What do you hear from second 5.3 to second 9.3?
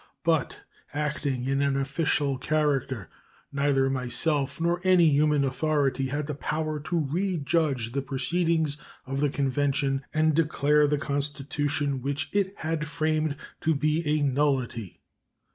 authority had the power to rejudge the proceedings of the